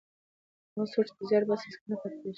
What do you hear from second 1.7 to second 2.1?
نه